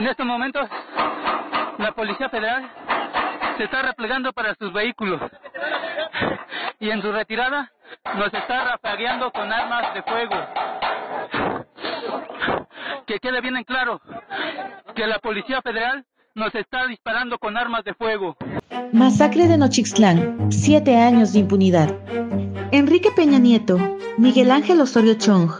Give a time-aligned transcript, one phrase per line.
[0.00, 0.66] En estos momentos,
[1.76, 2.66] la Policía Federal
[3.58, 5.20] se está replegando para sus vehículos
[6.78, 7.70] y en su retirada
[8.16, 10.36] nos está rafagueando con armas de fuego.
[13.06, 14.00] Que quede bien en claro
[14.96, 18.38] que la Policía Federal nos está disparando con armas de fuego.
[18.94, 21.94] Masacre de Nochixtlán, siete años de impunidad.
[22.72, 23.76] Enrique Peña Nieto,
[24.16, 25.50] Miguel Ángel Osorio Chong,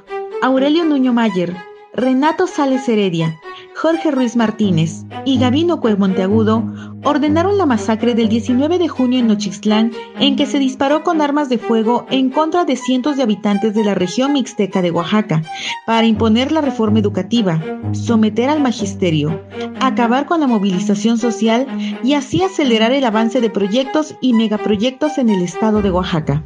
[0.41, 1.55] Aurelio Nuño Mayer,
[1.93, 3.39] Renato Sales Heredia,
[3.81, 6.63] Jorge Ruiz Martínez y Gabino Cuev Monteagudo
[7.03, 11.49] ordenaron la masacre del 19 de junio en Nochixtlán en que se disparó con armas
[11.49, 15.43] de fuego en contra de cientos de habitantes de la región mixteca de Oaxaca
[15.87, 17.59] para imponer la reforma educativa,
[17.93, 19.41] someter al magisterio,
[19.81, 21.67] acabar con la movilización social
[22.05, 26.45] y así acelerar el avance de proyectos y megaproyectos en el estado de Oaxaca.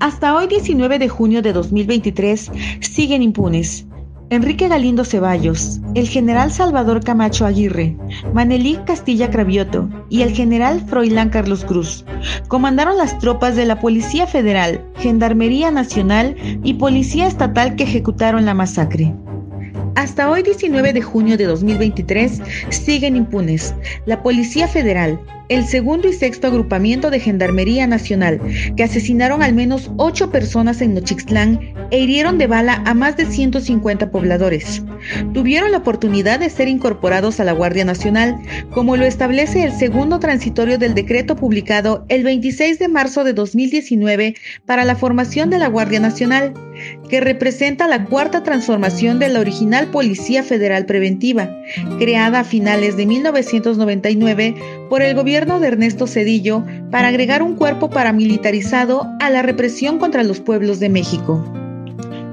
[0.00, 3.86] Hasta hoy 19 de junio de 2023 siguen impunes
[4.30, 7.96] Enrique Galindo Ceballos, el general Salvador Camacho Aguirre,
[8.34, 12.04] Manelí Castilla Cravioto y el general Froilán Carlos Cruz
[12.48, 18.52] comandaron las tropas de la Policía Federal, Gendarmería Nacional y Policía Estatal que ejecutaron la
[18.52, 19.14] masacre.
[19.94, 25.18] Hasta hoy 19 de junio de 2023 siguen impunes la Policía Federal,
[25.48, 28.40] el segundo y sexto agrupamiento de Gendarmería Nacional,
[28.76, 33.26] que asesinaron al menos ocho personas en Nochixtlán e hirieron de bala a más de
[33.26, 34.82] 150 pobladores.
[35.32, 38.38] Tuvieron la oportunidad de ser incorporados a la Guardia Nacional,
[38.70, 44.34] como lo establece el segundo transitorio del decreto publicado el 26 de marzo de 2019
[44.66, 46.52] para la formación de la Guardia Nacional,
[47.08, 51.50] que representa la cuarta transformación de la original Policía Federal Preventiva,
[51.98, 54.54] creada a finales de 1999
[54.88, 60.24] por el gobierno de Ernesto Cedillo para agregar un cuerpo paramilitarizado a la represión contra
[60.24, 61.44] los pueblos de México.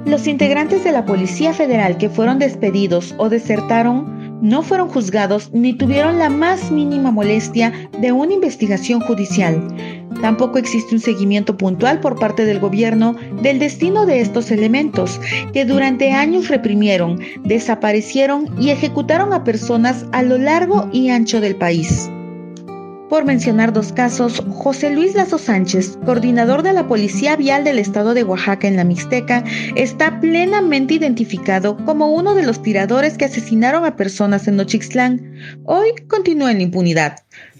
[0.05, 5.73] Los integrantes de la Policía Federal que fueron despedidos o desertaron no fueron juzgados ni
[5.73, 7.71] tuvieron la más mínima molestia
[8.01, 9.63] de una investigación judicial.
[10.21, 15.21] Tampoco existe un seguimiento puntual por parte del gobierno del destino de estos elementos,
[15.53, 21.55] que durante años reprimieron, desaparecieron y ejecutaron a personas a lo largo y ancho del
[21.55, 22.09] país.
[23.09, 28.15] Por mencionar dos casos, José Luis Lazo Sánchez, coordinador de la Policía Vial del Estado
[28.15, 29.43] de Oaxaca en la Mixteca,
[29.75, 35.35] está plenamente identificado como uno de los tiradores que asesinaron a personas en Nochixtlán.
[35.65, 37.19] Hoy continúa en impunidad.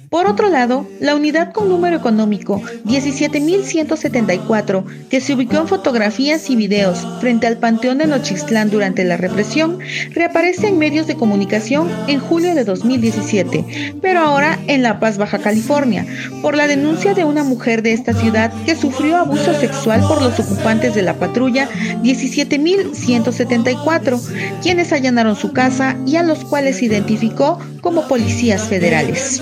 [0.10, 6.56] Por otro lado, la unidad con número económico 17.174, que se ubicó en fotografías y
[6.56, 9.80] videos frente al Panteón de Nochixtlán durante la represión,
[10.12, 15.40] reaparece en medios de comunicación en julio de 2017, pero ahora en La Paz, Baja
[15.40, 16.06] California,
[16.42, 20.40] por la denuncia de una mujer de esta ciudad que sufrió abuso sexual por los
[20.40, 21.70] ocupantes de la patrulla
[22.04, 24.22] 17.174,
[24.62, 29.42] quienes allanaron su casa y a los cuales identificó como policías federales.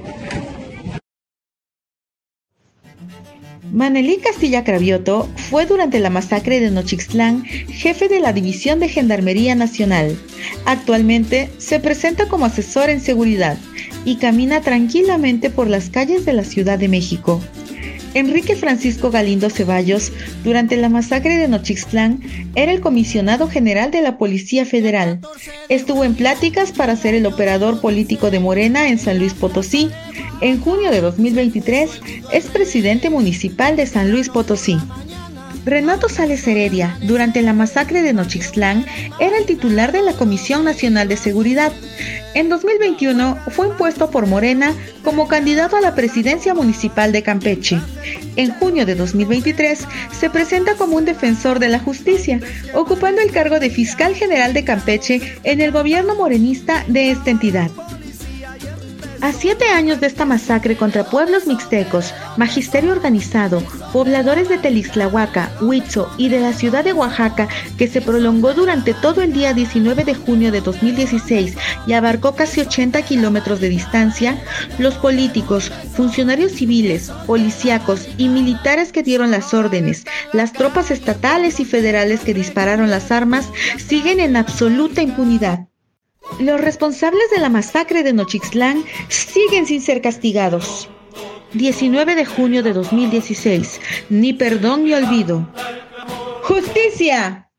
[3.69, 9.55] Manelí Castilla Cravioto fue durante la masacre de Nochixtlán jefe de la División de Gendarmería
[9.55, 10.17] Nacional.
[10.65, 13.57] Actualmente se presenta como asesor en seguridad
[14.03, 17.39] y camina tranquilamente por las calles de la Ciudad de México.
[18.13, 20.11] Enrique Francisco Galindo Ceballos,
[20.43, 22.21] durante la masacre de Nochixtlán,
[22.55, 25.21] era el comisionado general de la Policía Federal.
[25.69, 29.89] Estuvo en pláticas para ser el operador político de Morena en San Luis Potosí.
[30.41, 32.01] En junio de 2023
[32.33, 34.75] es presidente municipal de San Luis Potosí.
[35.65, 38.83] Renato Sales Heredia, durante la masacre de Nochixtlán,
[39.19, 41.71] era el titular de la Comisión Nacional de Seguridad.
[42.33, 44.73] En 2021 fue impuesto por Morena
[45.03, 47.79] como candidato a la presidencia municipal de Campeche.
[48.35, 52.39] En junio de 2023 se presenta como un defensor de la justicia,
[52.73, 57.69] ocupando el cargo de fiscal general de Campeche en el gobierno morenista de esta entidad.
[59.21, 63.61] A siete años de esta masacre contra pueblos mixtecos, magisterio organizado,
[63.93, 67.47] pobladores de Telixtlahuaca, Huitzo y de la ciudad de Oaxaca,
[67.77, 72.61] que se prolongó durante todo el día 19 de junio de 2016 y abarcó casi
[72.61, 74.41] 80 kilómetros de distancia,
[74.79, 80.03] los políticos, funcionarios civiles, policíacos y militares que dieron las órdenes,
[80.33, 85.70] las tropas estatales y federales que dispararon las armas, siguen en absoluta impunidad.
[86.39, 90.89] Los responsables de la masacre de Nochixtlán siguen sin ser castigados.
[91.53, 93.81] 19 de junio de 2016.
[94.09, 95.47] Ni perdón ni olvido.
[96.43, 97.50] ¡Justicia!